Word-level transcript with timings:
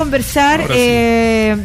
conversar 0.00 0.62
eh, 0.70 1.58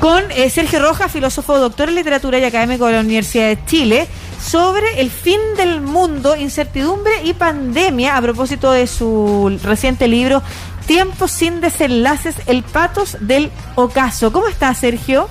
con 0.00 0.24
eh, 0.32 0.50
Sergio 0.50 0.80
Rojas, 0.80 1.12
filósofo, 1.12 1.56
doctor 1.56 1.88
en 1.88 1.94
literatura 1.94 2.36
y 2.40 2.42
académico 2.42 2.86
de 2.86 2.94
la 2.94 3.00
Universidad 3.00 3.46
de 3.46 3.64
Chile, 3.64 4.08
sobre 4.42 5.00
el 5.00 5.08
fin 5.08 5.38
del 5.56 5.80
mundo, 5.80 6.34
incertidumbre 6.34 7.12
y 7.22 7.32
pandemia, 7.32 8.16
a 8.16 8.22
propósito 8.22 8.72
de 8.72 8.88
su 8.88 9.56
reciente 9.62 10.08
libro 10.08 10.42
Tiempos 10.86 11.30
sin 11.30 11.60
desenlaces, 11.60 12.34
el 12.46 12.64
patos 12.64 13.18
del 13.20 13.52
ocaso. 13.76 14.32
¿Cómo 14.32 14.48
estás, 14.48 14.78
Sergio? 14.78 15.28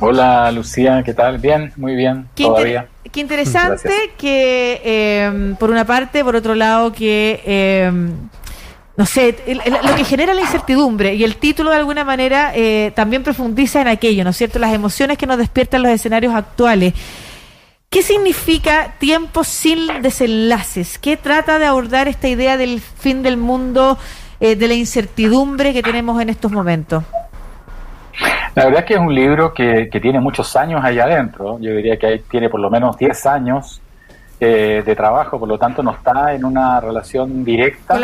Hola, 0.00 0.52
Lucía, 0.52 1.02
¿qué 1.02 1.14
tal? 1.14 1.38
Bien, 1.38 1.72
muy 1.76 1.96
bien, 1.96 2.28
qué 2.34 2.44
todavía. 2.44 2.88
qué 3.10 3.20
interesante 3.20 3.90
que, 4.18 4.82
eh, 4.84 5.54
por 5.58 5.70
una 5.70 5.86
parte, 5.86 6.22
por 6.22 6.36
otro 6.36 6.54
lado, 6.54 6.92
que 6.92 7.88
no 9.00 9.06
sé, 9.06 9.34
lo 9.46 9.94
que 9.96 10.04
genera 10.04 10.34
la 10.34 10.42
incertidumbre 10.42 11.14
y 11.14 11.24
el 11.24 11.36
título 11.36 11.70
de 11.70 11.76
alguna 11.76 12.04
manera 12.04 12.52
eh, 12.54 12.92
también 12.94 13.22
profundiza 13.22 13.80
en 13.80 13.88
aquello, 13.88 14.24
¿no 14.24 14.28
es 14.28 14.36
cierto? 14.36 14.58
Las 14.58 14.74
emociones 14.74 15.16
que 15.16 15.26
nos 15.26 15.38
despiertan 15.38 15.82
los 15.82 15.90
escenarios 15.90 16.34
actuales. 16.34 16.92
¿Qué 17.88 18.02
significa 18.02 18.96
tiempo 18.98 19.42
sin 19.42 20.02
desenlaces? 20.02 20.98
¿Qué 20.98 21.16
trata 21.16 21.58
de 21.58 21.64
abordar 21.64 22.08
esta 22.08 22.28
idea 22.28 22.58
del 22.58 22.82
fin 22.82 23.22
del 23.22 23.38
mundo, 23.38 23.96
eh, 24.38 24.54
de 24.54 24.68
la 24.68 24.74
incertidumbre 24.74 25.72
que 25.72 25.82
tenemos 25.82 26.20
en 26.20 26.28
estos 26.28 26.52
momentos? 26.52 27.02
La 28.54 28.66
verdad 28.66 28.80
es 28.80 28.84
que 28.84 28.94
es 28.96 29.00
un 29.00 29.14
libro 29.14 29.54
que, 29.54 29.88
que 29.90 29.98
tiene 29.98 30.20
muchos 30.20 30.54
años 30.56 30.82
ahí 30.84 30.98
adentro. 30.98 31.58
Yo 31.58 31.74
diría 31.74 31.98
que 31.98 32.22
tiene 32.30 32.50
por 32.50 32.60
lo 32.60 32.68
menos 32.68 32.98
10 32.98 33.24
años 33.24 33.80
eh, 34.42 34.82
de 34.84 34.96
trabajo, 34.96 35.38
por 35.38 35.46
lo 35.46 35.58
tanto 35.58 35.82
no 35.82 35.90
está 35.90 36.32
en 36.32 36.46
una 36.46 36.80
relación 36.80 37.44
directa, 37.44 37.94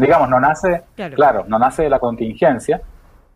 digamos, 0.00 0.28
no 0.30 0.40
nace, 0.40 0.84
claro. 1.14 1.44
no 1.46 1.58
nace 1.58 1.82
de 1.82 1.90
la 1.90 1.98
contingencia, 1.98 2.80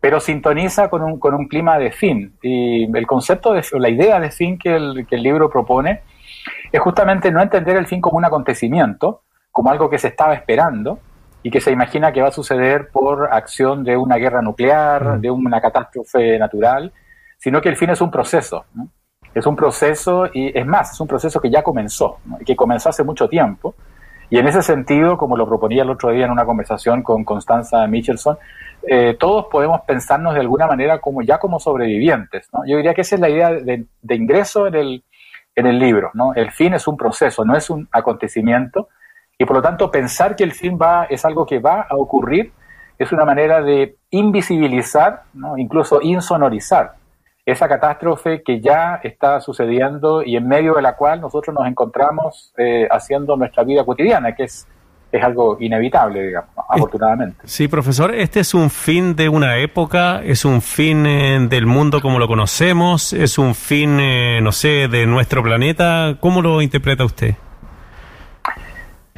pero 0.00 0.20
sintoniza 0.20 0.88
con 0.88 1.02
un, 1.02 1.18
con 1.18 1.34
un 1.34 1.48
clima 1.48 1.78
de 1.78 1.92
fin. 1.92 2.34
Y 2.40 2.84
el 2.96 3.06
concepto, 3.06 3.52
de, 3.52 3.62
la 3.78 3.90
idea 3.90 4.18
de 4.20 4.30
fin 4.30 4.58
que 4.58 4.74
el, 4.74 5.06
que 5.06 5.16
el 5.16 5.22
libro 5.22 5.50
propone 5.50 6.00
es 6.72 6.80
justamente 6.80 7.30
no 7.30 7.42
entender 7.42 7.76
el 7.76 7.86
fin 7.86 8.00
como 8.00 8.16
un 8.16 8.24
acontecimiento, 8.24 9.20
como 9.52 9.70
algo 9.70 9.90
que 9.90 9.98
se 9.98 10.08
estaba 10.08 10.32
esperando 10.32 10.98
y 11.42 11.50
que 11.50 11.60
se 11.60 11.70
imagina 11.70 12.10
que 12.10 12.22
va 12.22 12.28
a 12.28 12.32
suceder 12.32 12.88
por 12.88 13.32
acción 13.32 13.84
de 13.84 13.98
una 13.98 14.16
guerra 14.16 14.40
nuclear, 14.40 15.20
de 15.20 15.30
una 15.30 15.60
catástrofe 15.60 16.38
natural, 16.38 16.90
sino 17.36 17.60
que 17.60 17.68
el 17.68 17.76
fin 17.76 17.90
es 17.90 18.00
un 18.00 18.10
proceso. 18.10 18.64
¿no? 18.74 18.88
Es 19.36 19.44
un 19.44 19.54
proceso, 19.54 20.30
y 20.32 20.58
es 20.58 20.66
más, 20.66 20.92
es 20.92 20.98
un 20.98 21.06
proceso 21.06 21.38
que 21.42 21.50
ya 21.50 21.62
comenzó, 21.62 22.20
que 22.46 22.56
comenzó 22.56 22.88
hace 22.88 23.04
mucho 23.04 23.28
tiempo. 23.28 23.74
Y 24.30 24.38
en 24.38 24.48
ese 24.48 24.62
sentido, 24.62 25.18
como 25.18 25.36
lo 25.36 25.46
proponía 25.46 25.82
el 25.82 25.90
otro 25.90 26.10
día 26.10 26.24
en 26.24 26.30
una 26.30 26.46
conversación 26.46 27.02
con 27.02 27.22
Constanza 27.22 27.86
Michelson, 27.86 28.38
eh, 28.88 29.14
todos 29.20 29.48
podemos 29.50 29.82
pensarnos 29.82 30.32
de 30.32 30.40
alguna 30.40 30.66
manera 30.66 31.00
como 31.00 31.20
ya 31.20 31.38
como 31.38 31.60
sobrevivientes. 31.60 32.48
Yo 32.66 32.78
diría 32.78 32.94
que 32.94 33.02
esa 33.02 33.16
es 33.16 33.20
la 33.20 33.28
idea 33.28 33.50
de, 33.50 33.84
ingreso 34.08 34.68
en 34.68 34.74
el, 34.74 35.04
en 35.54 35.66
el 35.66 35.78
libro. 35.78 36.12
¿no? 36.14 36.32
El 36.32 36.50
fin 36.50 36.72
es 36.72 36.88
un 36.88 36.96
proceso, 36.96 37.44
no 37.44 37.54
es 37.54 37.68
un 37.68 37.86
acontecimiento. 37.92 38.88
Y 39.36 39.44
por 39.44 39.56
lo 39.56 39.60
tanto, 39.60 39.90
pensar 39.90 40.34
que 40.34 40.44
el 40.44 40.52
fin 40.52 40.78
va, 40.80 41.04
es 41.10 41.26
algo 41.26 41.44
que 41.44 41.58
va 41.58 41.82
a 41.82 41.96
ocurrir 41.96 42.54
es 42.98 43.12
una 43.12 43.26
manera 43.26 43.60
de 43.60 43.98
invisibilizar, 44.08 45.24
incluso 45.58 46.00
insonorizar 46.00 46.94
esa 47.46 47.68
catástrofe 47.68 48.42
que 48.42 48.60
ya 48.60 49.00
está 49.04 49.40
sucediendo 49.40 50.22
y 50.24 50.36
en 50.36 50.48
medio 50.48 50.74
de 50.74 50.82
la 50.82 50.96
cual 50.96 51.20
nosotros 51.20 51.54
nos 51.56 51.68
encontramos 51.68 52.52
eh, 52.58 52.88
haciendo 52.90 53.36
nuestra 53.36 53.62
vida 53.62 53.84
cotidiana, 53.84 54.34
que 54.34 54.42
es, 54.42 54.66
es 55.12 55.22
algo 55.22 55.56
inevitable, 55.60 56.26
digamos, 56.26 56.50
afortunadamente. 56.68 57.38
Sí, 57.44 57.68
profesor, 57.68 58.12
este 58.12 58.40
es 58.40 58.52
un 58.52 58.68
fin 58.68 59.14
de 59.14 59.28
una 59.28 59.58
época, 59.58 60.22
es 60.24 60.44
un 60.44 60.60
fin 60.60 61.06
eh, 61.06 61.38
del 61.48 61.66
mundo 61.66 62.00
como 62.00 62.18
lo 62.18 62.26
conocemos, 62.26 63.12
es 63.12 63.38
un 63.38 63.54
fin, 63.54 64.00
eh, 64.00 64.40
no 64.42 64.50
sé, 64.50 64.88
de 64.88 65.06
nuestro 65.06 65.40
planeta. 65.44 66.16
¿Cómo 66.18 66.42
lo 66.42 66.60
interpreta 66.60 67.04
usted? 67.04 67.36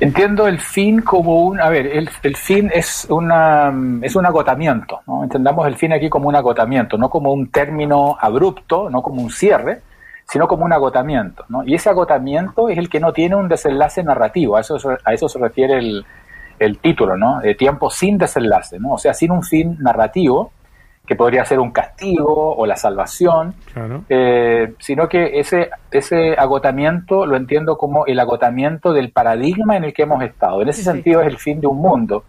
Entiendo 0.00 0.47
el 0.47 0.60
fin 0.60 1.03
como 1.03 1.42
un, 1.42 1.60
a 1.60 1.69
ver, 1.69 1.86
el, 1.86 2.09
el, 2.22 2.36
fin 2.36 2.70
es 2.72 3.06
una 3.10 3.72
es 4.00 4.14
un 4.14 4.26
agotamiento, 4.26 5.00
¿no? 5.06 5.25
Entendamos 5.25 5.66
el 5.66 5.75
fin 5.75 5.92
aquí 5.92 6.09
como 6.09 6.28
un 6.28 6.36
agotamiento, 6.36 6.97
no 6.97 7.10
como 7.10 7.32
un 7.32 7.50
término 7.50 8.16
abrupto, 8.20 8.88
no 8.91 9.03
como 9.03 9.22
un 9.22 9.31
cierre, 9.31 9.82
sino 10.28 10.47
como 10.47 10.64
un 10.64 10.72
agotamiento, 10.72 11.44
¿no? 11.48 11.64
Y 11.64 11.75
ese 11.75 11.91
agotamiento 11.91 12.69
es 12.69 12.78
el 12.78 12.88
que 12.88 13.00
no 13.00 13.12
tiene 13.12 13.34
un 13.34 13.48
desenlace 13.48 14.04
narrativo, 14.04 14.56
a 14.56 14.60
eso, 14.60 14.78
a 15.04 15.12
eso 15.12 15.28
se 15.28 15.38
refiere 15.38 15.78
el, 15.78 16.04
el 16.59 16.78
título, 16.78 17.16
¿no? 17.16 17.41
De 17.41 17.54
tiempo 17.54 17.91
sin 17.91 18.19
desenlace, 18.19 18.78
¿no? 18.78 18.92
O 18.92 18.98
sea, 18.98 19.15
sin 19.15 19.32
un 19.32 19.42
fin 19.42 19.76
narrativo, 19.80 20.53
que 21.08 21.16
podría 21.16 21.42
ser 21.46 21.58
un 21.58 21.70
castigo 21.70 22.54
o 22.54 22.66
la 22.66 22.76
salvación, 22.76 23.54
eh, 24.10 24.74
sino 24.78 25.08
que 25.08 25.41
ese, 25.41 25.70
ese 25.91 26.34
agotamiento 26.34 27.24
lo 27.24 27.34
entiendo 27.36 27.78
como 27.78 28.04
el 28.04 28.20
agotamiento 28.20 28.92
del 28.92 29.10
paradigma 29.10 29.78
en 29.78 29.84
el 29.84 29.94
que 29.94 30.02
hemos 30.02 30.22
estado. 30.22 30.60
En 30.60 30.68
ese 30.68 30.82
sentido 30.82 31.22
es 31.22 31.28
el 31.28 31.38
fin 31.38 31.62
de 31.62 31.66
un 31.66 31.78
mundo, 31.78 32.24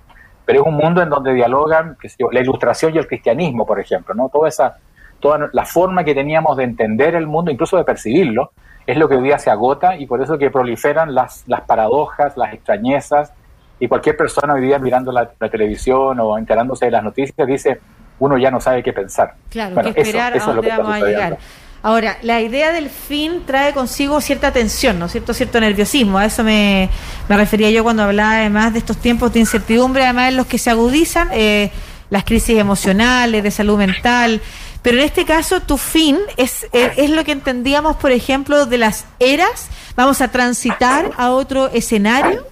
pero 0.46 0.62
es 0.62 0.66
un 0.66 0.76
mundo 0.76 1.02
en 1.02 1.10
donde 1.10 1.34
dialogan 1.34 1.98
la 2.32 2.40
ilustración 2.40 2.96
y 2.96 3.00
el 3.00 3.08
cristianismo, 3.08 3.66
por 3.66 3.82
ejemplo, 3.82 4.16
¿no? 4.16 4.30
Toda 4.30 4.48
esa, 4.48 4.78
toda 5.20 5.50
la 5.52 5.66
forma 5.66 6.06
que 6.06 6.16
teníamos 6.16 6.56
de 6.56 6.64
entender 6.64 7.16
el 7.16 7.28
mundo, 7.28 7.52
incluso 7.52 7.76
de 7.76 7.84
percibirlo, 7.84 8.52
es 8.88 8.96
lo 8.96 9.10
que 9.10 9.16
hoy 9.16 9.24
día 9.24 9.40
se 9.40 9.50
agota 9.50 9.98
y 9.98 10.06
por 10.06 10.22
eso 10.22 10.38
que 10.38 10.50
proliferan 10.50 11.14
las, 11.14 11.44
las 11.48 11.62
paradojas, 11.62 12.38
las 12.38 12.54
extrañezas, 12.54 13.34
y 13.78 13.90
cualquier 13.90 14.16
persona 14.16 14.54
hoy 14.54 14.62
día 14.62 14.80
mirando 14.80 15.12
la, 15.12 15.30
la 15.38 15.50
televisión 15.50 16.18
o 16.22 16.38
enterándose 16.38 16.86
de 16.86 16.92
las 16.92 17.04
noticias 17.04 17.46
dice, 17.46 17.82
uno 18.20 18.38
ya 18.38 18.52
no 18.52 18.62
sabe 18.62 18.84
qué 18.84 18.94
pensar. 18.94 19.36
Claro, 19.50 19.82
qué 19.82 20.02
esperar 20.02 20.38
a 20.38 20.46
dónde 20.46 20.70
vamos 20.70 20.94
a 20.94 21.00
llegar. 21.00 21.38
Ahora, 21.82 22.18
la 22.24 22.42
idea 22.42 22.74
del 22.74 22.90
fin 22.90 23.44
trae 23.46 23.74
consigo 23.74 24.20
cierta 24.20 24.52
tensión, 24.52 25.00
¿no 25.00 25.06
es 25.06 25.14
cierto? 25.14 25.34
Cierto 25.34 25.62
nerviosismo. 25.62 26.18
A 26.18 26.26
eso 26.26 26.44
me, 26.44 26.90
refería 27.30 27.72
yo 27.72 27.84
cuando 27.84 28.04
hablaba 28.04 28.34
además 28.34 28.74
de 28.74 28.80
estos 28.80 28.98
tiempos 28.98 29.32
de 29.32 29.40
incertidumbre, 29.40 30.04
además 30.04 30.30
en 30.30 30.38
los 30.38 30.48
que 30.48 30.58
se 30.58 30.70
agudizan 30.70 31.30
eh, 31.32 31.72
las 32.10 32.26
crisis 32.26 32.58
emocionales, 32.58 33.44
de 33.44 33.52
salud 33.52 33.78
mental. 33.78 34.42
Pero 34.82 34.98
en 34.98 35.06
este 35.06 35.24
caso, 35.24 35.62
tu 35.62 35.78
fin 35.78 36.18
es, 36.36 36.68
es, 36.74 36.98
es, 36.98 37.10
lo 37.10 37.24
que 37.24 37.32
entendíamos, 37.32 37.96
por 37.96 38.12
ejemplo, 38.12 38.66
de 38.66 38.78
las 38.78 39.06
eras. 39.20 39.70
Vamos 39.96 40.22
a 40.22 40.30
transitar 40.30 41.12
a 41.18 41.32
otro 41.32 41.68
escenario. 41.68 42.46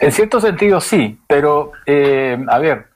En 0.00 0.10
cierto 0.10 0.40
sentido, 0.40 0.80
sí, 0.80 1.18
pero 1.26 1.72
eh, 1.86 2.36
a 2.48 2.58
ver, 2.58 2.91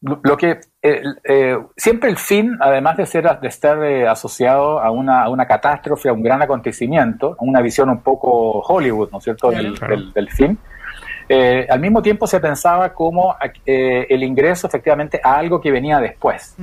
lo 0.00 0.36
que 0.36 0.60
eh, 0.80 1.02
eh, 1.24 1.58
siempre 1.76 2.08
el 2.08 2.18
fin, 2.18 2.56
además 2.60 2.96
de 2.96 3.06
ser 3.06 3.40
de 3.40 3.48
estar 3.48 3.82
eh, 3.82 4.06
asociado 4.06 4.80
a 4.80 4.90
una, 4.92 5.24
a 5.24 5.28
una, 5.28 5.46
catástrofe, 5.46 6.08
a 6.08 6.12
un 6.12 6.22
gran 6.22 6.40
acontecimiento, 6.40 7.36
a 7.38 7.44
una 7.44 7.60
visión 7.60 7.90
un 7.90 8.00
poco 8.00 8.60
Hollywood, 8.60 9.10
¿no 9.10 9.18
es 9.18 9.24
cierto?, 9.24 9.50
del, 9.50 9.74
del, 10.14 10.30
fin, 10.30 10.56
al 11.68 11.80
mismo 11.80 12.00
tiempo 12.00 12.26
se 12.26 12.38
pensaba 12.38 12.94
como 12.94 13.36
el 13.66 14.22
ingreso 14.22 14.68
efectivamente 14.68 15.20
a 15.22 15.36
algo 15.36 15.60
que 15.60 15.72
venía 15.72 15.98
después. 15.98 16.56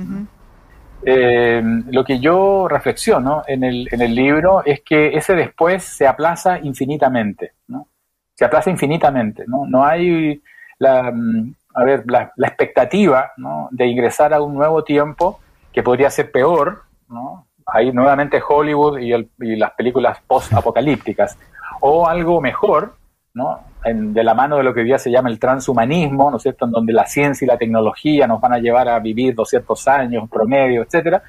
lo 1.04 2.04
que 2.04 2.18
yo 2.18 2.68
reflexiono 2.68 3.42
en 3.46 3.64
el, 3.64 3.86
en 3.92 4.00
el 4.00 4.14
libro 4.14 4.64
es 4.64 4.80
que 4.80 5.08
ese 5.08 5.34
después 5.34 5.84
se 5.84 6.06
aplaza 6.06 6.58
infinitamente, 6.58 7.52
¿no? 7.68 7.88
Se 8.34 8.44
aplaza 8.44 8.70
infinitamente, 8.70 9.44
¿no? 9.46 9.66
No 9.66 9.84
hay 9.84 10.42
la, 10.78 11.10
mm, 11.10 11.54
a 11.76 11.84
ver, 11.84 12.04
la, 12.06 12.32
expectativa 12.38 13.32
de 13.70 13.86
ingresar 13.86 14.32
a 14.32 14.40
un 14.40 14.54
nuevo 14.54 14.82
tiempo 14.82 15.40
que 15.72 15.82
podría 15.82 16.10
ser 16.10 16.32
peor, 16.32 16.84
¿no? 17.08 17.46
ahí 17.66 17.92
nuevamente 17.92 18.40
Hollywood 18.46 18.98
y, 18.98 19.56
las 19.56 19.72
películas 19.72 20.18
post-apocalípticas, 20.26 21.38
o 21.82 22.08
algo 22.08 22.40
mejor, 22.40 22.94
¿no? 23.34 23.60
de 23.84 24.24
la 24.24 24.32
mano 24.32 24.56
de 24.56 24.62
lo 24.62 24.72
que 24.72 24.80
hoy 24.80 24.86
día 24.86 24.98
se 24.98 25.10
llama 25.10 25.28
el 25.28 25.38
transhumanismo, 25.38 26.30
¿no 26.30 26.38
es 26.38 26.42
cierto?, 26.42 26.64
en 26.64 26.72
donde 26.72 26.94
la 26.94 27.06
ciencia 27.06 27.44
y 27.44 27.48
la 27.48 27.58
tecnología 27.58 28.26
nos 28.26 28.40
van 28.40 28.54
a 28.54 28.58
llevar 28.58 28.88
a 28.88 28.98
vivir 28.98 29.34
200 29.34 29.86
años 29.88 30.28
promedio, 30.30 30.82
etcétera. 30.82 31.22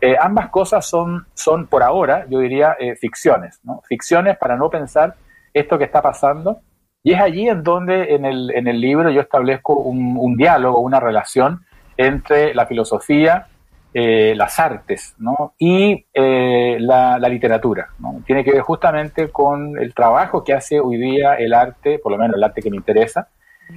Eh, 0.00 0.16
ambas 0.18 0.48
cosas 0.48 0.86
son, 0.86 1.26
son, 1.34 1.66
por 1.66 1.82
ahora, 1.82 2.24
yo 2.28 2.38
diría, 2.38 2.74
eh, 2.80 2.96
ficciones, 2.96 3.60
¿no? 3.62 3.82
Ficciones 3.86 4.38
para 4.38 4.56
no 4.56 4.70
pensar 4.70 5.14
esto 5.52 5.76
que 5.76 5.84
está 5.84 6.00
pasando 6.00 6.60
y 7.02 7.12
es 7.12 7.20
allí 7.20 7.48
en 7.48 7.62
donde 7.62 8.14
en 8.14 8.24
el, 8.24 8.50
en 8.54 8.68
el 8.68 8.80
libro 8.80 9.10
yo 9.10 9.22
establezco 9.22 9.74
un, 9.74 10.36
diálogo, 10.36 10.80
una 10.80 11.00
relación 11.00 11.64
entre 11.96 12.54
la 12.54 12.66
filosofía, 12.66 13.46
eh, 13.92 14.34
las 14.36 14.58
artes 14.60 15.14
¿no? 15.18 15.54
y 15.58 16.06
eh, 16.12 16.76
la, 16.78 17.18
literatura. 17.18 17.88
¿no? 17.98 18.22
Tiene 18.26 18.44
que 18.44 18.52
ver 18.52 18.60
justamente 18.60 19.30
con 19.30 19.78
el 19.78 19.94
trabajo 19.94 20.44
que 20.44 20.52
hace 20.52 20.78
hoy 20.78 20.98
día 20.98 21.34
el 21.34 21.54
arte, 21.54 21.98
por 21.98 22.12
lo 22.12 22.18
menos 22.18 22.36
el 22.36 22.44
arte 22.44 22.60
que 22.60 22.70
me 22.70 22.76
interesa, 22.76 23.28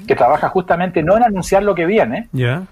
que 0.08 0.16
trabaja 0.16 0.50
justamente 0.50 1.04
no 1.04 1.16
en 1.16 1.24
anunciar 1.24 1.64
lo 1.64 1.76
que 1.76 1.86
viene, 1.86 2.28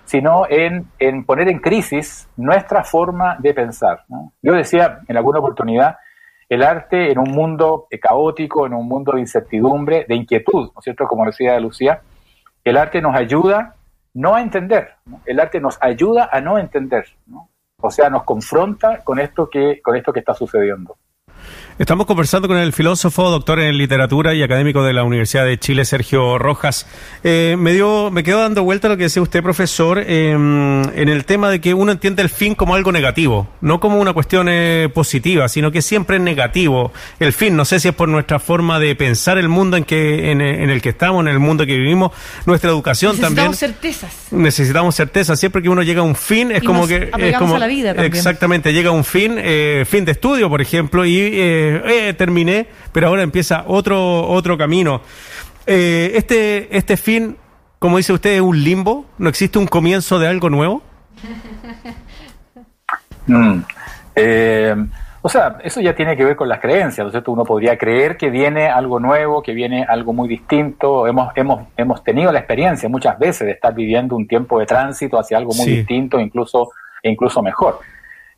sino 0.06 0.45
en, 0.50 0.88
en, 1.00 1.24
poner 1.24 1.48
en 1.50 1.59
crisis 1.59 2.27
nuestra 2.36 2.83
forma 2.83 3.38
de 3.39 3.53
pensar. 3.53 4.03
¿no? 4.09 4.33
Yo 4.42 4.53
decía 4.53 5.00
en 5.07 5.18
alguna 5.18 5.39
oportunidad, 5.39 5.98
el 6.51 6.63
arte 6.63 7.09
en 7.09 7.18
un 7.18 7.31
mundo 7.31 7.88
caótico, 8.01 8.65
en 8.65 8.74
un 8.74 8.86
mundo 8.86 9.13
de 9.13 9.21
incertidumbre, 9.21 10.06
de 10.06 10.15
inquietud, 10.15 10.69
¿no 10.74 10.80
es 10.80 10.83
cierto? 10.83 11.06
Como 11.07 11.25
decía 11.25 11.57
Lucía, 11.62 12.01
el 12.65 12.75
arte 12.75 13.01
nos 13.01 13.15
ayuda 13.15 13.75
no 14.13 14.36
a 14.36 14.42
entender. 14.42 14.95
El 15.25 15.39
arte 15.39 15.62
nos 15.62 15.77
ayuda 15.80 16.27
a 16.30 16.42
no 16.42 16.59
entender. 16.59 17.06
O 17.77 17.89
sea, 17.89 18.09
nos 18.09 18.25
confronta 18.25 19.00
con 19.01 19.18
esto 19.18 19.50
que, 19.50 19.81
con 19.81 19.95
esto 19.95 20.12
que 20.12 20.19
está 20.19 20.33
sucediendo. 20.33 20.98
Estamos 21.80 22.06
conversando 22.06 22.48
con 22.48 22.58
el 22.58 22.74
filósofo, 22.74 23.30
doctor 23.32 23.60
en 23.60 23.78
literatura 23.78 24.36
y 24.36 24.44
académico 24.44 24.84
de 24.84 24.94
la 24.94 25.04
Universidad 25.04 25.46
de 25.46 25.58
Chile, 25.58 25.86
Sergio 25.86 26.38
Rojas. 26.38 26.86
Eh, 27.24 27.56
me 27.58 27.74
dio, 27.74 28.12
me 28.12 28.24
quedo 28.24 28.40
dando 28.42 28.64
vuelta 28.64 28.88
a 28.88 28.92
lo 28.92 28.98
que 28.98 29.04
decía 29.04 29.22
usted, 29.22 29.42
profesor, 29.42 29.98
em, 30.00 30.84
en 30.84 31.10
el 31.10 31.26
tema 31.26 31.50
de 31.50 31.60
que 31.60 31.74
uno 31.74 31.92
entiende 31.94 32.22
el 32.22 32.30
fin 32.30 32.56
como 32.56 32.76
algo 32.76 32.92
negativo, 32.92 33.48
no 33.62 33.80
como 33.80 34.00
una 34.00 34.14
cuestión 34.14 34.48
eh, 34.50 34.90
positiva, 34.94 35.48
sino 35.48 35.72
que 35.72 35.82
siempre 35.82 36.18
es 36.18 36.22
negativo. 36.22 36.92
El 37.20 37.34
fin, 37.34 37.56
no 37.56 37.66
sé 37.66 37.80
si 37.80 37.88
es 37.88 37.96
por 37.96 38.10
nuestra 38.10 38.38
forma 38.40 38.78
de 38.78 38.96
pensar 38.96 39.38
el 39.38 39.48
mundo 39.48 39.78
en 39.78 39.86
que 39.86 40.32
en, 40.32 40.42
el 40.42 40.82
que 40.82 40.90
estamos, 40.90 41.22
en 41.22 41.30
el 41.30 41.40
mundo 41.40 41.66
que 41.66 41.76
vivimos, 41.76 42.12
nuestra 42.46 42.70
educación 42.70 43.18
también. 43.18 43.48
Necesitamos 43.48 43.58
certezas. 43.58 44.32
Necesitamos 44.32 44.96
certezas. 44.96 45.40
Siempre 45.40 45.62
que 45.62 45.70
uno 45.70 45.82
llega 45.82 46.02
a 46.02 46.06
un 46.06 46.16
fin, 46.16 46.52
es 46.52 46.64
como 46.64 46.86
que 46.86 47.10
es 47.18 47.38
como 47.38 47.58
la 47.58 47.68
vida 47.68 47.94
también. 47.96 48.14
exactamente 48.14 48.72
llega 48.74 48.90
a 48.90 48.94
un 48.94 49.06
fin, 49.06 49.36
eh, 49.38 49.86
fin 49.90 50.06
de 50.06 50.12
estudio, 50.12 50.50
por 50.50 50.62
ejemplo, 50.62 51.06
y 51.06 51.71
eh, 51.86 52.14
terminé, 52.14 52.68
pero 52.92 53.08
ahora 53.08 53.24
empieza 53.24 53.64
otro, 53.68 54.28
otro 54.28 54.58
camino. 54.58 55.02
Eh, 55.66 56.12
este, 56.16 56.76
este 56.76 56.98
fin, 56.98 57.38
como 57.80 57.98
dice 57.98 58.14
usted, 58.14 58.32
es 58.32 58.42
un 58.42 58.64
limbo, 58.64 59.06
¿no 59.18 59.30
existe 59.30 59.60
un 59.60 59.68
comienzo 59.68 60.20
de 60.20 60.28
algo 60.28 60.50
nuevo? 60.50 60.82
Mm. 63.28 63.62
Eh, 64.16 64.76
o 65.22 65.30
sea, 65.30 65.60
eso 65.64 65.80
ya 65.80 65.94
tiene 65.94 66.18
que 66.18 66.26
ver 66.26 66.36
con 66.36 66.50
las 66.50 66.60
creencias, 66.60 67.06
¿no 67.06 67.10
es 67.10 67.12
cierto? 67.12 67.32
Uno 67.32 67.46
podría 67.46 67.78
creer 67.78 68.18
que 68.18 68.32
viene 68.32 68.68
algo 68.68 69.00
nuevo, 69.00 69.44
que 69.44 69.54
viene 69.54 69.86
algo 69.88 70.12
muy 70.12 70.28
distinto. 70.28 71.06
Hemos, 71.06 71.32
hemos, 71.36 71.68
hemos 71.78 72.04
tenido 72.04 72.32
la 72.32 72.40
experiencia 72.40 72.90
muchas 72.90 73.20
veces 73.20 73.46
de 73.46 73.52
estar 73.54 73.76
viviendo 73.76 74.16
un 74.16 74.28
tiempo 74.28 74.60
de 74.60 74.66
tránsito 74.66 75.20
hacia 75.20 75.38
algo 75.38 75.54
muy 75.54 75.68
distinto, 75.68 76.20
incluso, 76.20 76.72
incluso 77.04 77.44
mejor. 77.44 77.80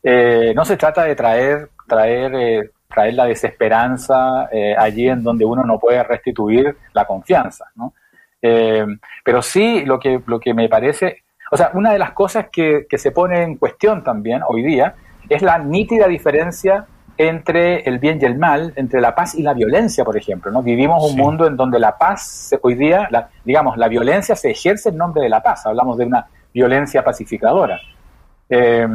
no 0.04 0.64
se 0.66 0.76
trata 0.76 1.04
de 1.04 1.16
traer, 1.16 1.70
traer 1.88 2.72
traer 2.94 3.14
la 3.14 3.24
desesperanza 3.24 4.48
eh, 4.52 4.74
allí 4.78 5.08
en 5.08 5.22
donde 5.22 5.44
uno 5.44 5.64
no 5.64 5.78
puede 5.78 6.02
restituir 6.04 6.76
la 6.92 7.04
confianza. 7.04 7.66
¿no? 7.74 7.94
Eh, 8.40 8.86
pero 9.24 9.42
sí 9.42 9.84
lo 9.84 9.98
que, 9.98 10.20
lo 10.26 10.38
que 10.38 10.54
me 10.54 10.68
parece, 10.68 11.24
o 11.50 11.56
sea, 11.56 11.70
una 11.74 11.92
de 11.92 11.98
las 11.98 12.12
cosas 12.12 12.46
que, 12.52 12.86
que 12.88 12.98
se 12.98 13.10
pone 13.10 13.42
en 13.42 13.56
cuestión 13.56 14.04
también 14.04 14.42
hoy 14.48 14.62
día 14.62 14.94
es 15.28 15.42
la 15.42 15.58
nítida 15.58 16.06
diferencia 16.06 16.86
entre 17.16 17.80
el 17.82 17.98
bien 17.98 18.18
y 18.20 18.24
el 18.24 18.38
mal, 18.38 18.72
entre 18.76 19.00
la 19.00 19.14
paz 19.14 19.34
y 19.34 19.42
la 19.42 19.54
violencia, 19.54 20.04
por 20.04 20.16
ejemplo. 20.16 20.50
¿no? 20.50 20.62
Vivimos 20.62 21.02
un 21.10 21.16
mundo 21.16 21.46
en 21.46 21.56
donde 21.56 21.78
la 21.78 21.96
paz, 21.96 22.54
hoy 22.62 22.74
día, 22.74 23.08
la, 23.10 23.28
digamos, 23.44 23.76
la 23.76 23.88
violencia 23.88 24.34
se 24.34 24.50
ejerce 24.50 24.88
en 24.88 24.96
nombre 24.96 25.22
de 25.22 25.28
la 25.28 25.42
paz. 25.42 25.66
Hablamos 25.66 25.98
de 25.98 26.06
una 26.06 26.26
violencia 26.52 27.04
pacificadora. 27.04 27.80
Eh, 28.48 28.86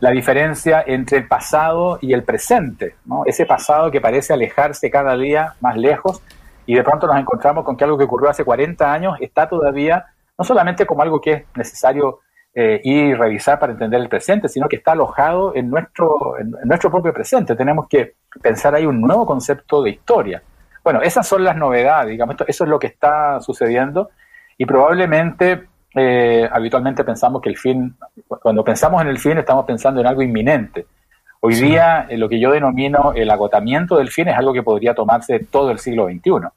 la 0.00 0.10
diferencia 0.10 0.84
entre 0.86 1.18
el 1.18 1.26
pasado 1.26 1.98
y 2.00 2.12
el 2.12 2.22
presente, 2.22 2.94
¿no? 3.04 3.24
ese 3.26 3.44
pasado 3.44 3.90
que 3.90 4.00
parece 4.00 4.32
alejarse 4.32 4.90
cada 4.90 5.16
día 5.16 5.54
más 5.60 5.76
lejos 5.76 6.22
y 6.66 6.74
de 6.74 6.84
pronto 6.84 7.06
nos 7.06 7.18
encontramos 7.18 7.64
con 7.64 7.76
que 7.76 7.84
algo 7.84 7.98
que 7.98 8.04
ocurrió 8.04 8.30
hace 8.30 8.44
40 8.44 8.92
años 8.92 9.16
está 9.20 9.48
todavía, 9.48 10.06
no 10.38 10.44
solamente 10.44 10.86
como 10.86 11.02
algo 11.02 11.20
que 11.20 11.32
es 11.32 11.44
necesario 11.56 12.20
eh, 12.54 12.80
ir 12.84 13.04
y 13.06 13.14
revisar 13.14 13.58
para 13.58 13.72
entender 13.72 14.00
el 14.00 14.08
presente, 14.08 14.48
sino 14.48 14.68
que 14.68 14.76
está 14.76 14.92
alojado 14.92 15.54
en 15.54 15.68
nuestro, 15.68 16.38
en 16.38 16.54
nuestro 16.64 16.90
propio 16.90 17.12
presente. 17.12 17.54
Tenemos 17.54 17.86
que 17.88 18.14
pensar 18.40 18.74
ahí 18.74 18.86
un 18.86 19.00
nuevo 19.00 19.26
concepto 19.26 19.82
de 19.82 19.90
historia. 19.90 20.42
Bueno, 20.82 21.02
esas 21.02 21.26
son 21.26 21.44
las 21.44 21.56
novedades, 21.56 22.10
digamos, 22.10 22.36
eso 22.46 22.64
es 22.64 22.70
lo 22.70 22.78
que 22.78 22.86
está 22.86 23.40
sucediendo 23.40 24.10
y 24.56 24.64
probablemente 24.64 25.66
eh, 25.98 26.46
habitualmente 26.52 27.04
pensamos 27.04 27.40
que 27.40 27.48
el 27.48 27.56
fin, 27.56 27.96
cuando 28.28 28.62
pensamos 28.62 29.00
en 29.00 29.08
el 29.08 29.18
fin 29.18 29.38
estamos 29.38 29.64
pensando 29.64 29.98
en 30.02 30.06
algo 30.06 30.20
inminente. 30.20 30.86
Hoy 31.40 31.54
día 31.54 32.06
eh, 32.10 32.18
lo 32.18 32.28
que 32.28 32.38
yo 32.38 32.50
denomino 32.50 33.14
el 33.14 33.30
agotamiento 33.30 33.96
del 33.96 34.10
fin 34.10 34.28
es 34.28 34.36
algo 34.36 34.52
que 34.52 34.62
podría 34.62 34.94
tomarse 34.94 35.38
todo 35.50 35.70
el 35.70 35.78
siglo 35.78 36.06
XXI. 36.06 36.48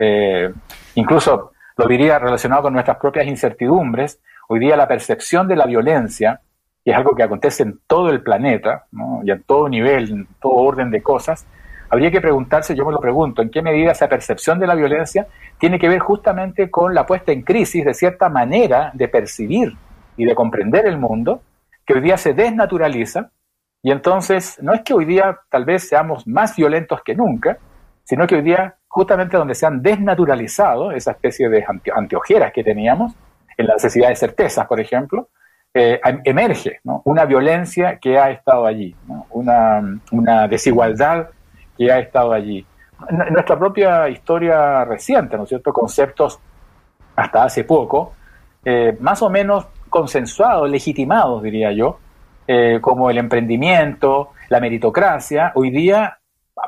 Eh, 0.00 0.52
incluso 0.96 1.52
lo 1.76 1.86
diría 1.86 2.18
relacionado 2.18 2.62
con 2.62 2.72
nuestras 2.72 2.96
propias 2.96 3.28
incertidumbres. 3.28 4.20
Hoy 4.48 4.58
día 4.58 4.76
la 4.76 4.88
percepción 4.88 5.46
de 5.46 5.54
la 5.54 5.66
violencia, 5.66 6.40
que 6.84 6.90
es 6.90 6.96
algo 6.96 7.14
que 7.14 7.22
acontece 7.22 7.62
en 7.62 7.78
todo 7.86 8.10
el 8.10 8.20
planeta 8.20 8.86
y 9.22 9.30
a 9.30 9.40
todo 9.40 9.68
nivel, 9.68 10.10
en 10.10 10.28
todo 10.40 10.54
orden 10.54 10.90
de 10.90 11.04
cosas, 11.04 11.46
habría 11.92 12.10
que 12.10 12.22
preguntarse, 12.22 12.74
yo 12.74 12.86
me 12.86 12.92
lo 12.92 13.00
pregunto, 13.00 13.42
en 13.42 13.50
qué 13.50 13.60
medida 13.60 13.92
esa 13.92 14.08
percepción 14.08 14.58
de 14.58 14.66
la 14.66 14.74
violencia 14.74 15.26
tiene 15.58 15.78
que 15.78 15.90
ver 15.90 15.98
justamente 15.98 16.70
con 16.70 16.94
la 16.94 17.04
puesta 17.04 17.32
en 17.32 17.42
crisis 17.42 17.84
de 17.84 17.92
cierta 17.92 18.30
manera 18.30 18.90
de 18.94 19.08
percibir 19.08 19.76
y 20.16 20.24
de 20.24 20.34
comprender 20.34 20.86
el 20.86 20.96
mundo, 20.96 21.42
que 21.84 21.92
hoy 21.92 22.00
día 22.00 22.16
se 22.16 22.32
desnaturaliza, 22.32 23.30
y 23.82 23.90
entonces 23.90 24.58
no 24.62 24.72
es 24.72 24.80
que 24.80 24.94
hoy 24.94 25.04
día 25.04 25.38
tal 25.50 25.66
vez 25.66 25.86
seamos 25.86 26.26
más 26.26 26.56
violentos 26.56 27.02
que 27.02 27.14
nunca, 27.14 27.58
sino 28.04 28.26
que 28.26 28.36
hoy 28.36 28.42
día 28.42 28.74
justamente 28.88 29.36
donde 29.36 29.54
se 29.54 29.66
han 29.66 29.82
desnaturalizado 29.82 30.92
esa 30.92 31.10
especie 31.10 31.50
de 31.50 31.62
anteojeras 31.94 32.54
que 32.54 32.64
teníamos, 32.64 33.12
en 33.58 33.66
la 33.66 33.74
necesidad 33.74 34.08
de 34.08 34.16
certezas, 34.16 34.66
por 34.66 34.80
ejemplo, 34.80 35.28
eh, 35.74 36.00
em, 36.02 36.22
emerge 36.24 36.80
una 37.04 37.26
violencia 37.26 37.98
que 37.98 38.18
ha 38.18 38.30
estado 38.30 38.64
allí, 38.64 38.96
una, 39.28 40.00
una 40.10 40.48
desigualdad 40.48 41.28
que 41.76 41.90
ha 41.90 41.98
estado 41.98 42.32
allí. 42.32 42.64
Nuestra 43.30 43.58
propia 43.58 44.08
historia 44.08 44.84
reciente, 44.84 45.36
¿no 45.36 45.42
es 45.44 45.48
cierto? 45.48 45.72
Conceptos 45.72 46.38
hasta 47.16 47.44
hace 47.44 47.64
poco, 47.64 48.14
eh, 48.64 48.96
más 49.00 49.22
o 49.22 49.30
menos 49.30 49.66
consensuados, 49.88 50.70
legitimados, 50.70 51.42
diría 51.42 51.72
yo, 51.72 51.98
eh, 52.46 52.78
como 52.80 53.10
el 53.10 53.18
emprendimiento, 53.18 54.30
la 54.48 54.60
meritocracia, 54.60 55.52
hoy 55.54 55.70
día 55.70 56.18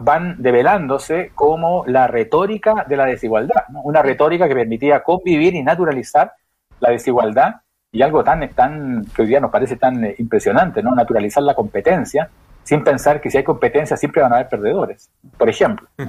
van 0.00 0.42
develándose 0.42 1.32
como 1.34 1.84
la 1.86 2.06
retórica 2.06 2.84
de 2.88 2.96
la 2.96 3.06
desigualdad, 3.06 3.64
una 3.84 4.02
retórica 4.02 4.48
que 4.48 4.54
permitía 4.54 5.02
convivir 5.02 5.54
y 5.54 5.62
naturalizar 5.62 6.32
la 6.80 6.90
desigualdad 6.90 7.54
y 7.94 8.02
algo 8.02 8.24
tan, 8.24 8.46
tan 8.50 9.06
que 9.14 9.22
hoy 9.22 9.28
día 9.28 9.40
nos 9.40 9.52
parece 9.52 9.76
tan 9.76 10.04
eh, 10.04 10.16
impresionante, 10.18 10.82
¿no? 10.82 10.94
Naturalizar 10.96 11.44
la 11.44 11.54
competencia 11.54 12.28
sin 12.64 12.82
pensar 12.82 13.20
que 13.20 13.30
si 13.30 13.36
hay 13.38 13.44
competencia 13.44 13.96
siempre 13.96 14.20
van 14.20 14.32
a 14.32 14.36
haber 14.36 14.48
perdedores, 14.48 15.08
por 15.38 15.48
ejemplo. 15.48 15.86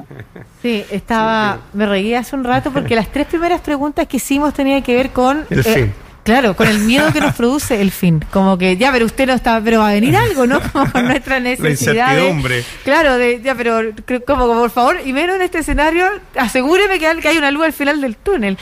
Sí, 0.62 0.84
estaba, 0.90 1.60
me 1.74 1.86
reí 1.86 2.16
hace 2.16 2.36
un 2.36 2.44
rato 2.44 2.72
porque 2.72 2.96
las 2.96 3.10
tres 3.10 3.28
primeras 3.28 3.62
preguntas 3.62 4.08
que 4.08 4.18
hicimos 4.18 4.52
tenían 4.56 4.82
que 4.82 4.96
ver 4.96 5.12
con... 5.12 5.46
El 5.52 5.64
fin. 5.64 5.94
Claro, 6.24 6.56
con 6.56 6.68
el 6.68 6.80
miedo 6.80 7.14
que 7.14 7.22
nos 7.22 7.36
produce 7.38 7.80
el 7.80 7.92
fin. 7.92 8.26
Como 8.32 8.58
que, 8.58 8.78
ya, 8.78 8.92
pero 8.92 9.06
usted 9.06 9.28
no 9.28 9.34
está, 9.34 9.62
pero 9.62 9.82
va 9.82 9.90
a 9.90 9.94
venir 9.94 10.16
algo, 10.16 10.48
¿no? 10.48 10.60
Como 10.72 10.92
con 10.92 11.06
nuestra 11.06 11.40
necesidad. 11.40 12.08
La 12.08 12.14
incertidumbre. 12.14 12.64
claro, 12.84 13.18
de, 13.20 13.42
ya, 13.44 13.54
pero 13.54 13.92
como, 14.26 14.48
por 14.48 14.72
favor, 14.72 14.98
y 15.06 15.14
menos 15.14 15.36
en 15.36 15.44
este 15.44 15.60
escenario, 15.60 16.08
asegúreme 16.36 16.98
que 16.98 17.28
hay 17.28 17.38
una 17.38 17.52
luz 17.52 17.66
al 17.66 17.74
final 17.74 18.02
del 18.02 18.16
túnel. 18.16 18.58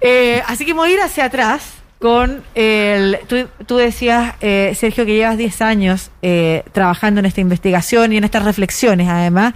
Eh, 0.00 0.42
así 0.46 0.64
que 0.64 0.72
voy 0.72 0.92
a 0.92 0.94
ir 0.94 1.00
hacia 1.00 1.26
atrás 1.26 1.79
con 2.00 2.42
el... 2.54 3.18
Tú, 3.66 3.76
decías, 3.76 4.34
eh, 4.40 4.72
Sergio, 4.74 5.04
que 5.04 5.14
llevas 5.14 5.36
10 5.36 5.62
años 5.62 6.10
eh, 6.22 6.64
trabajando 6.72 7.20
en 7.20 7.26
esta 7.26 7.42
investigación 7.42 8.12
y 8.12 8.16
en 8.16 8.24
estas 8.24 8.44
reflexiones, 8.44 9.06
además. 9.08 9.54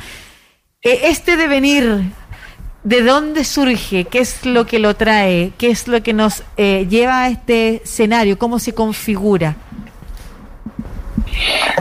Eh, 0.83 1.01
este 1.05 1.39
devenir, 1.39 2.03
¿de 2.85 3.03
dónde 3.03 3.45
surge? 3.45 4.05
¿Qué 4.05 4.19
es 4.19 4.45
lo 4.45 4.67
que 4.67 4.79
lo 4.79 4.95
trae? 4.95 5.53
¿Qué 5.57 5.71
es 5.71 5.89
lo 5.89 6.03
que 6.03 6.13
nos 6.13 6.45
lleva 6.57 7.23
a 7.23 7.29
este 7.29 7.83
escenario? 7.83 8.39
¿Cómo 8.39 8.59
se 8.59 8.75
configura? 8.75 9.57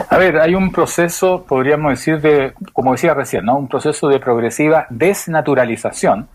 A 0.08 0.16
ver, 0.16 0.38
hay 0.38 0.54
un 0.54 0.72
proceso, 0.72 1.44
podríamos 1.46 1.92
decir, 1.92 2.20
de, 2.22 2.54
como 2.72 2.92
decía 2.92 3.12
recién, 3.12 3.44
¿no? 3.44 3.58
un 3.58 3.68
proceso 3.68 4.08
de 4.08 4.18
progresiva 4.18 4.86
desnaturalización 4.88 6.28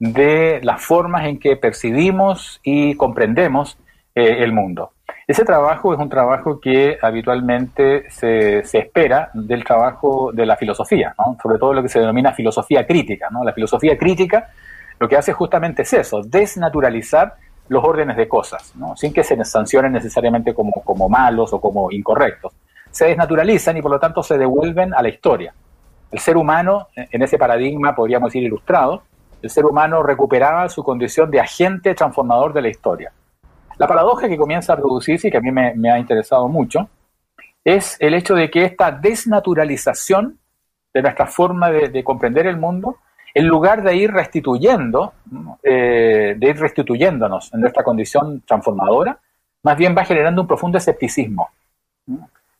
de 0.00 0.60
las 0.64 0.82
formas 0.82 1.26
en 1.26 1.38
que 1.38 1.56
percibimos 1.56 2.58
y 2.64 2.96
comprendemos 2.96 3.78
eh, 4.14 4.42
el 4.42 4.52
mundo. 4.52 4.92
Ese 5.28 5.44
trabajo 5.44 5.94
es 5.94 6.00
un 6.00 6.08
trabajo 6.08 6.58
que 6.58 6.98
habitualmente 7.00 8.10
se, 8.10 8.64
se, 8.64 8.78
espera 8.78 9.30
del 9.34 9.62
trabajo 9.62 10.32
de 10.32 10.44
la 10.46 10.56
filosofía, 10.56 11.14
sobre 11.40 11.58
todo 11.58 11.74
lo 11.74 11.82
que 11.82 11.88
se 11.88 12.00
denomina 12.00 12.32
filosofía 12.32 12.84
crítica. 12.84 13.28
¿no? 13.30 13.44
La 13.44 13.52
filosofía 13.52 13.96
crítica 13.96 14.48
lo 14.98 15.08
que 15.08 15.16
hace 15.16 15.32
justamente 15.32 15.82
es 15.82 15.92
eso, 15.92 16.22
desnaturalizar 16.22 17.34
los 17.68 17.84
órdenes 17.84 18.16
de 18.16 18.26
cosas, 18.26 18.74
sin 18.96 19.12
que 19.12 19.22
se 19.22 19.42
sancionen 19.44 19.92
necesariamente 19.92 20.52
como, 20.52 20.72
como 20.72 21.08
malos 21.08 21.52
o 21.52 21.60
como 21.60 21.90
incorrectos. 21.92 22.52
Se 22.90 23.06
desnaturalizan 23.06 23.76
y 23.76 23.82
por 23.82 23.92
lo 23.92 24.00
tanto 24.00 24.22
se 24.22 24.36
devuelven 24.36 24.92
a 24.92 25.02
la 25.02 25.08
historia. 25.08 25.54
El 26.10 26.18
ser 26.18 26.36
humano, 26.36 26.88
en 26.96 27.22
ese 27.22 27.38
paradigma 27.38 27.94
podríamos 27.94 28.28
decir 28.28 28.42
ilustrado, 28.42 29.04
el 29.42 29.50
ser 29.50 29.64
humano 29.64 30.02
recuperaba 30.02 30.68
su 30.68 30.82
condición 30.82 31.30
de 31.30 31.40
agente 31.40 31.94
transformador 31.94 32.52
de 32.52 32.62
la 32.62 32.68
historia. 32.68 33.12
La 33.78 33.86
paradoja 33.86 34.28
que 34.28 34.36
comienza 34.36 34.74
a 34.74 34.76
producirse 34.76 35.28
y 35.28 35.30
que 35.30 35.38
a 35.38 35.40
mí 35.40 35.50
me, 35.50 35.90
ha 35.90 35.98
interesado 35.98 36.48
mucho 36.48 36.88
es 37.64 37.96
el 37.98 38.14
hecho 38.14 38.34
de 38.34 38.50
que 38.50 38.64
esta 38.64 38.90
desnaturalización 38.90 40.38
de 40.92 41.02
nuestra 41.02 41.26
forma 41.26 41.70
de, 41.70 42.04
comprender 42.04 42.46
el 42.46 42.58
mundo 42.58 42.96
en 43.32 43.46
lugar 43.46 43.82
de 43.82 43.96
ir 43.96 44.12
restituyendo, 44.12 45.14
eh, 45.62 46.34
de 46.36 46.46
ir 46.46 46.58
restituyéndonos 46.58 47.54
en 47.54 47.60
nuestra 47.60 47.84
condición 47.84 48.42
transformadora, 48.46 49.18
más 49.62 49.76
bien 49.76 49.94
va 49.96 50.04
generando 50.04 50.42
un 50.42 50.48
profundo 50.48 50.78
escepticismo. 50.78 51.48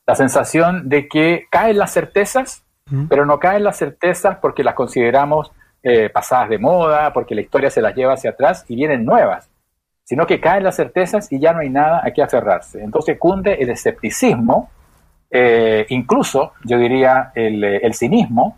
La 0.07 0.15
sensación 0.15 0.89
de 0.89 1.07
que 1.07 1.45
caen 1.49 1.77
las 1.77 1.93
certezas, 1.93 2.63
pero 3.09 3.25
no 3.25 3.39
caen 3.39 3.63
las 3.63 3.77
certezas 3.77 4.37
porque 4.41 4.63
las 4.63 4.73
consideramos 4.73 5.51
eh, 5.83 6.09
pasadas 6.09 6.49
de 6.49 6.59
moda, 6.59 7.11
porque 7.13 7.35
la 7.35 7.41
historia 7.41 7.69
se 7.69 7.81
las 7.81 7.95
lleva 7.95 8.13
hacia 8.13 8.31
atrás 8.31 8.65
y 8.67 8.75
vienen 8.75 9.05
nuevas, 9.05 9.49
sino 10.03 10.25
que 10.25 10.39
caen 10.39 10.63
las 10.63 10.75
certezas 10.75 11.31
y 11.31 11.39
ya 11.39 11.53
no 11.53 11.59
hay 11.59 11.69
nada 11.69 12.01
a 12.03 12.11
qué 12.11 12.21
aferrarse. 12.21 12.83
Entonces 12.83 13.17
cunde 13.17 13.53
el 13.53 13.69
escepticismo, 13.69 14.69
eh, 15.29 15.85
incluso 15.89 16.53
yo 16.65 16.77
diría 16.77 17.31
el, 17.35 17.63
el 17.63 17.93
cinismo, 17.93 18.57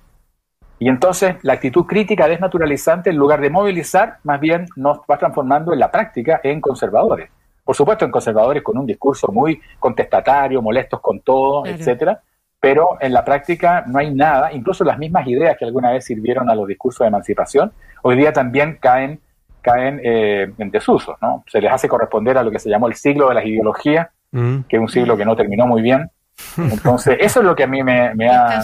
y 0.80 0.90
entonces 0.90 1.36
la 1.44 1.54
actitud 1.54 1.86
crítica 1.86 2.28
desnaturalizante, 2.28 3.10
en 3.10 3.16
lugar 3.16 3.40
de 3.40 3.50
movilizar, 3.50 4.18
más 4.24 4.40
bien 4.40 4.66
nos 4.76 5.00
va 5.10 5.18
transformando 5.18 5.72
en 5.72 5.80
la 5.80 5.90
práctica 5.90 6.42
en 6.44 6.60
conservadores. 6.60 7.30
Por 7.64 7.76
supuesto, 7.76 8.04
en 8.04 8.12
conservadores 8.12 8.62
con 8.62 8.78
un 8.78 8.86
discurso 8.86 9.32
muy 9.32 9.62
contestatario, 9.80 10.62
molestos 10.62 11.00
con 11.00 11.22
todo, 11.22 11.66
etcétera, 11.66 12.22
pero 12.64 12.98
en 13.02 13.12
la 13.12 13.26
práctica 13.26 13.84
no 13.88 14.00
hay 14.00 14.14
nada, 14.14 14.54
incluso 14.54 14.86
las 14.86 14.98
mismas 14.98 15.28
ideas 15.28 15.58
que 15.60 15.66
alguna 15.66 15.92
vez 15.92 16.06
sirvieron 16.06 16.50
a 16.50 16.56
los 16.56 16.66
discursos 16.66 17.00
de 17.00 17.10
emancipación, 17.10 17.74
hoy 18.04 18.16
día 18.16 18.32
también 18.32 18.78
caen, 18.80 19.20
caen 19.62 20.00
eh, 20.02 20.50
en 20.58 20.72
desuso, 20.72 21.18
¿no? 21.22 21.44
Se 21.46 21.60
les 21.60 21.70
hace 21.70 21.90
corresponder 21.90 22.38
a 22.38 22.44
lo 22.44 22.52
que 22.52 22.60
se 22.60 22.70
llamó 22.70 22.88
el 22.88 22.94
siglo 22.94 23.28
de 23.28 23.36
las 23.36 23.46
ideologías, 23.46 24.08
mm. 24.32 24.60
que 24.70 24.78
es 24.78 24.82
un 24.82 24.88
siglo 24.88 25.18
que 25.18 25.26
no 25.26 25.36
terminó 25.36 25.68
muy 25.68 25.82
bien, 25.82 26.10
entonces, 26.58 27.18
eso 27.20 27.42
es 27.42 27.46
lo 27.46 27.54
que 27.54 27.64
a 27.64 27.68
mí 27.68 27.84
me, 27.84 28.16
me 28.16 28.30
ha 28.30 28.64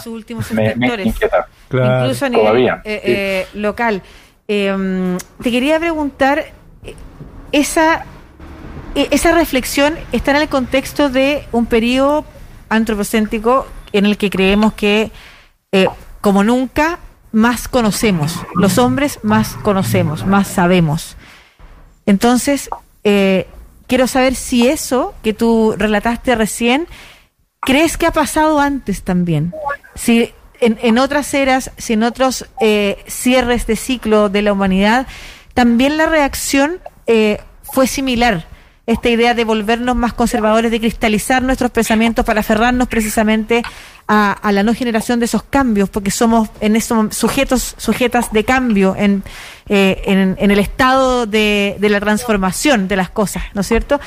me, 0.53 0.75
Incluso 1.69 2.25
a 2.25 2.29
nivel 2.29 2.69
eh, 2.69 2.79
eh, 2.85 3.47
local. 3.53 4.01
Em, 4.47 5.17
te 5.43 5.51
quería 5.51 5.77
preguntar, 5.77 6.45
esa, 7.51 8.05
e, 8.95 9.09
esa 9.11 9.33
reflexión 9.33 9.95
está 10.13 10.31
en 10.31 10.37
el 10.37 10.47
contexto 10.47 11.09
de 11.09 11.43
un 11.51 11.65
periodo 11.65 12.23
antropocéntrico 12.69 13.67
en 13.93 14.05
el 14.05 14.17
que 14.17 14.29
creemos 14.29 14.73
que, 14.73 15.11
eh, 15.71 15.87
como 16.21 16.43
nunca, 16.43 16.99
más 17.31 17.67
conocemos. 17.67 18.35
Los 18.55 18.77
hombres 18.77 19.19
más 19.23 19.55
conocemos, 19.61 20.25
más 20.25 20.47
sabemos. 20.47 21.15
Entonces, 22.05 22.69
quiero 23.03 24.07
saber 24.07 24.35
si 24.35 24.67
eso 24.67 25.13
que 25.21 25.33
tú 25.33 25.75
relataste 25.77 26.33
recién 26.35 26.87
¿Crees 27.61 27.97
que 27.97 28.05
ha 28.05 28.11
pasado 28.11 28.59
antes 28.59 29.03
también? 29.03 29.53
Si 29.95 30.33
en, 30.61 30.97
otras 30.97 31.33
eras, 31.33 31.71
si 31.77 31.93
en 31.93 32.03
otros 32.03 32.45
eh, 32.59 32.97
cierres 33.07 33.67
de 33.67 33.75
ciclo 33.75 34.29
de 34.29 34.41
la 34.41 34.53
humanidad, 34.53 35.07
también 35.53 35.97
la 35.97 36.05
reacción 36.05 36.79
eh, 37.07 37.39
fue 37.63 37.87
similar. 37.87 38.47
Esta 38.89 39.09
idea 39.09 39.35
de 39.35 39.43
volvernos 39.43 39.95
más 39.95 40.13
conservadores, 40.13 40.71
de 40.71 40.79
cristalizar 40.79 41.43
nuestros 41.43 41.69
pensamientos 41.69 42.25
para 42.25 42.39
aferrarnos 42.39 42.87
precisamente 42.87 43.61
a, 44.07 44.51
la 44.51 44.63
no 44.63 44.73
generación 44.73 45.19
de 45.19 45.25
esos 45.25 45.43
cambios, 45.43 45.89
porque 45.89 46.09
somos 46.09 46.49
en 46.59 46.75
esos 46.75 47.15
sujetos, 47.15 47.75
sujetas 47.77 48.31
de 48.31 48.43
cambio 48.43 48.95
en, 48.97 49.21
eh, 49.67 50.01
en, 50.05 50.51
el 50.51 50.57
estado 50.57 51.27
de, 51.27 51.77
de 51.79 51.89
la 51.89 51.99
transformación 51.99 52.87
de 52.87 52.95
las 52.95 53.11
cosas, 53.11 53.43
¿no 53.53 53.61
es 53.61 53.67
cierto? 53.67 53.99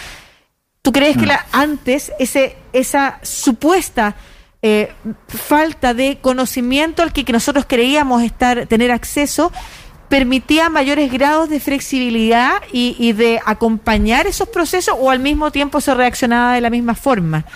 ¿Tú 0.83 0.91
crees 0.91 1.17
que 1.17 1.27
mm. 1.27 1.29
la, 1.29 1.47
antes 1.53 2.13
ese, 2.19 2.57
esa 2.73 3.21
supuesta 3.23 4.17
eh, 4.65 4.93
falta 5.27 5.93
de 5.93 6.19
conocimiento 6.21 7.03
al 7.03 7.13
que, 7.13 7.25
nosotros 7.33 7.65
creíamos 7.67 8.23
estar 8.23 8.67
tener 8.67 8.93
acceso 8.93 9.51
permitía 10.13 10.69
mayores 10.69 11.11
grados 11.11 11.49
de 11.49 11.59
flexibilidad 11.59 12.61
y, 12.71 13.15
de 13.15 13.41
acompañar 13.47 14.27
esos 14.27 14.47
procesos 14.47 14.95
o 15.01 15.11
al 15.11 15.21
mismo 15.21 15.51
tiempo 15.51 15.81
se 15.81 15.95
reaccionaba 15.95 16.53
de 16.53 16.61
la 16.61 16.69
misma 16.69 16.95
forma? 16.95 17.47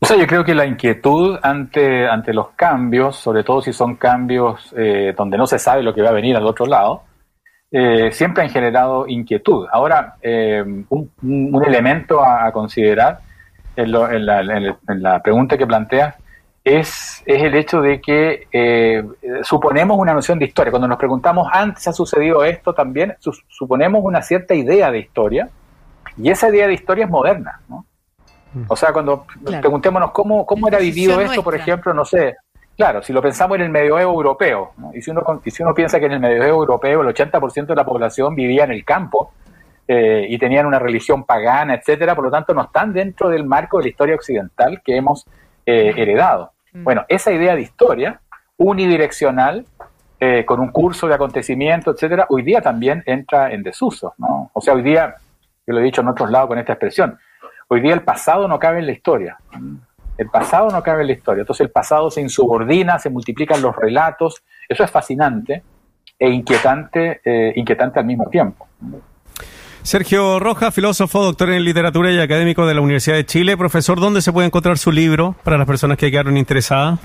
O 0.00 0.04
sea, 0.04 0.18
yo 0.18 0.26
creo 0.26 0.44
que 0.44 0.54
la 0.54 0.66
inquietud 0.66 1.38
ante, 1.42 2.06
ante 2.06 2.34
los 2.34 2.50
cambios, 2.50 3.16
sobre 3.16 3.44
todo 3.44 3.62
si 3.62 3.72
son 3.72 3.96
cambios 3.96 4.74
eh, 4.76 5.14
donde 5.16 5.38
no 5.38 5.46
se 5.46 5.58
sabe 5.58 5.82
lo 5.82 5.94
que 5.94 6.02
va 6.02 6.10
a 6.10 6.12
venir 6.20 6.36
al 6.36 6.44
otro 6.44 6.66
lado, 6.66 7.04
eh, 7.70 8.12
siempre 8.12 8.42
han 8.42 8.50
generado 8.50 9.08
inquietud. 9.08 9.66
Ahora, 9.72 10.16
eh, 10.20 10.62
un, 10.90 11.62
elemento 11.66 12.22
a, 12.22 12.52
considerar 12.52 13.20
en, 13.74 13.90
la, 13.90 15.22
pregunta 15.22 15.56
que 15.56 15.66
planteas 15.66 16.14
es, 16.64 17.22
es 17.26 17.42
el 17.42 17.54
hecho 17.54 17.82
de 17.82 18.00
que 18.00 18.48
eh, 18.50 19.04
suponemos 19.42 19.98
una 19.98 20.14
noción 20.14 20.38
de 20.38 20.46
historia. 20.46 20.70
Cuando 20.70 20.88
nos 20.88 20.98
preguntamos, 20.98 21.46
antes 21.52 21.86
ha 21.86 21.92
sucedido 21.92 22.42
esto 22.42 22.72
también, 22.72 23.14
suponemos 23.48 24.00
una 24.02 24.22
cierta 24.22 24.54
idea 24.54 24.90
de 24.90 25.00
historia 25.00 25.50
y 26.16 26.30
esa 26.30 26.48
idea 26.48 26.66
de 26.66 26.74
historia 26.74 27.04
es 27.04 27.10
moderna. 27.10 27.60
¿no? 27.68 27.84
Mm. 28.54 28.64
O 28.68 28.76
sea, 28.76 28.92
cuando 28.92 29.26
preguntémonos 29.60 30.10
cómo, 30.12 30.46
cómo 30.46 30.66
era 30.68 30.78
vivido 30.78 31.20
esto, 31.20 31.42
por 31.42 31.54
ejemplo, 31.54 31.92
no 31.92 32.04
sé, 32.04 32.36
Claro, 32.76 33.02
si 33.02 33.12
lo 33.12 33.22
pensamos 33.22 33.56
en 33.56 33.62
el 33.62 33.70
medioevo 33.70 34.12
europeo, 34.12 34.72
y, 34.92 35.00
si 35.00 35.12
uno, 35.12 35.22
si 35.46 35.62
uno 35.62 35.72
piensa 35.74 36.00
que 36.00 36.06
en 36.06 36.12
el 36.12 36.20
medioevo 36.20 36.62
europeo 36.62 37.02
el 37.02 37.14
80% 37.14 37.66
de 37.66 37.76
la 37.76 37.84
población 37.84 38.34
vivía 38.34 38.64
en 38.64 38.72
el 38.72 38.84
campo 38.84 39.32
eh, 39.86 40.26
y 40.28 40.36
tenían 40.38 40.66
una 40.66 40.80
religión 40.80 41.22
pagana, 41.22 41.74
etcétera, 41.74 42.16
por 42.16 42.24
lo 42.24 42.30
tanto 42.32 42.52
no 42.52 42.62
están 42.62 42.92
dentro 42.92 43.28
del 43.28 43.44
marco 43.44 43.78
de 43.78 43.84
la 43.84 43.90
historia 43.90 44.14
occidental 44.16 44.82
que 44.84 44.96
hemos 44.96 45.24
eh, 45.64 45.94
heredado. 45.96 46.53
Mm. 46.74 46.84
Bueno, 46.84 47.04
esa 47.08 47.32
idea 47.32 47.54
de 47.54 47.62
historia 47.62 48.20
unidireccional, 48.56 49.64
eh, 50.20 50.44
con 50.44 50.60
un 50.60 50.70
curso 50.70 51.08
de 51.08 51.14
acontecimiento, 51.14 51.92
etcétera, 51.92 52.26
hoy 52.28 52.42
día 52.42 52.60
también 52.60 53.02
entra 53.06 53.52
en 53.52 53.62
desuso. 53.62 54.14
¿no? 54.18 54.50
O 54.52 54.60
sea, 54.60 54.74
hoy 54.74 54.82
día, 54.82 55.14
yo 55.66 55.74
lo 55.74 55.80
he 55.80 55.82
dicho 55.82 56.02
en 56.02 56.08
otros 56.08 56.30
lados 56.30 56.48
con 56.48 56.58
esta 56.58 56.72
expresión, 56.72 57.18
hoy 57.68 57.80
día 57.80 57.94
el 57.94 58.02
pasado 58.02 58.46
no 58.46 58.58
cabe 58.58 58.80
en 58.80 58.86
la 58.86 58.92
historia. 58.92 59.38
El 60.16 60.28
pasado 60.30 60.68
no 60.70 60.82
cabe 60.82 61.02
en 61.02 61.08
la 61.08 61.12
historia. 61.14 61.40
Entonces 61.40 61.66
el 61.66 61.72
pasado 61.72 62.10
se 62.10 62.20
insubordina, 62.20 62.98
se 62.98 63.10
multiplican 63.10 63.60
los 63.60 63.74
relatos. 63.74 64.42
Eso 64.68 64.84
es 64.84 64.90
fascinante 64.90 65.62
e 66.18 66.30
inquietante, 66.30 67.20
eh, 67.24 67.52
inquietante 67.56 67.98
al 67.98 68.06
mismo 68.06 68.28
tiempo. 68.28 68.68
Sergio 69.84 70.40
Roja, 70.40 70.70
filósofo, 70.70 71.22
doctor 71.22 71.50
en 71.50 71.62
literatura 71.62 72.10
y 72.10 72.18
académico 72.18 72.66
de 72.66 72.72
la 72.72 72.80
Universidad 72.80 73.16
de 73.16 73.26
Chile. 73.26 73.54
Profesor, 73.58 74.00
¿dónde 74.00 74.22
se 74.22 74.32
puede 74.32 74.46
encontrar 74.46 74.78
su 74.78 74.90
libro 74.90 75.36
para 75.44 75.58
las 75.58 75.66
personas 75.66 75.98
que 75.98 76.10
quedaron 76.10 76.38
interesadas? 76.38 76.98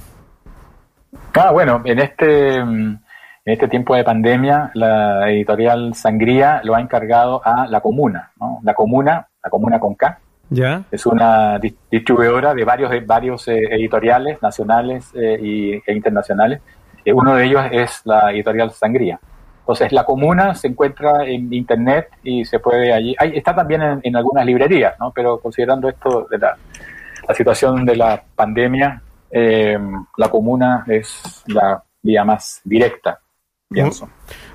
Ah, 1.34 1.52
bueno, 1.52 1.82
en 1.84 2.00
este, 2.00 2.56
en 2.56 3.02
este 3.44 3.68
tiempo 3.68 3.96
de 3.96 4.06
pandemia, 4.06 4.72
la 4.76 5.30
editorial 5.30 5.94
Sangría 5.94 6.62
lo 6.64 6.74
ha 6.74 6.80
encargado 6.80 7.42
a 7.44 7.68
La 7.68 7.82
Comuna, 7.82 8.32
¿no? 8.40 8.60
La 8.64 8.74
Comuna, 8.74 9.28
La 9.44 9.50
Comuna 9.50 9.78
con 9.78 9.96
K, 9.96 10.18
es 10.90 11.06
una 11.06 11.60
distribuidora 11.60 12.54
de 12.54 12.64
varios, 12.64 12.92
de 12.92 13.02
varios 13.02 13.46
eh, 13.50 13.60
editoriales 13.72 14.42
nacionales 14.42 15.12
eh, 15.16 15.82
e 15.86 15.94
internacionales. 15.94 16.62
Eh, 17.04 17.12
uno 17.12 17.36
de 17.36 17.46
ellos 17.46 17.62
es 17.72 18.02
la 18.06 18.32
editorial 18.32 18.72
Sangría. 18.72 19.20
Entonces, 19.70 19.92
la 19.92 20.04
comuna 20.04 20.56
se 20.56 20.68
encuentra 20.68 21.28
en 21.28 21.54
internet 21.54 22.08
y 22.24 22.44
se 22.44 22.58
puede 22.58 22.92
allí. 22.92 23.16
está 23.36 23.56
también 23.56 24.02
en, 24.02 24.16
algunas 24.16 24.44
librerías, 24.44 24.96
¿no? 25.00 25.12
Pero 25.12 25.40
considerando 25.40 25.88
esto 25.88 26.28
de 26.32 26.40
la, 26.40 26.58
la 27.28 27.36
situación 27.36 27.86
de 27.86 27.96
la 27.96 28.24
pandemia, 28.36 29.00
la 29.32 30.30
comuna 30.30 30.84
es 30.88 31.44
la 31.46 31.84
vía 32.02 32.24
más 32.24 32.62
directa, 32.64 33.20
pienso. 33.70 34.10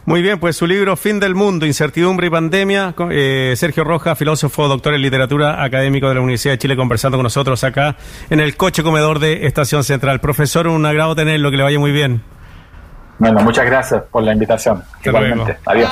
Muy 0.07 0.21
bien, 0.21 0.39
pues 0.39 0.57
su 0.57 0.67
libro 0.67 0.97
Fin 0.97 1.21
del 1.21 1.35
Mundo, 1.35 1.65
Incertidumbre 1.65 2.27
y 2.27 2.31
Pandemia, 2.31 2.95
eh, 3.11 3.55
Sergio 3.57 3.85
Roja, 3.85 4.17
filósofo, 4.17 4.69
doctor 4.69 4.95
en 4.95 5.01
literatura, 5.01 5.63
académico 5.63 6.09
de 6.09 6.17
la 6.17 6.21
Universidad 6.21 6.55
de 6.55 6.59
Chile, 6.59 6.77
conversando 6.77 7.17
con 7.17 7.23
nosotros 7.23 7.63
acá 7.65 7.97
en 8.29 8.41
el 8.41 8.57
coche 8.57 8.83
comedor 8.83 9.21
de 9.21 9.47
Estación 9.47 9.85
Central. 9.85 10.21
Profesor, 10.21 10.67
un 10.67 10.85
agrado 10.85 11.15
tenerlo, 11.15 11.51
que 11.51 11.57
le 11.57 11.63
vaya 11.63 11.79
muy 11.79 11.93
bien. 11.93 12.23
Bueno, 13.19 13.41
muchas 13.41 13.65
gracias 13.67 14.03
por 14.11 14.23
la 14.23 14.33
invitación. 14.33 14.83
Igualmente. 15.03 15.57
Adiós. 15.67 15.83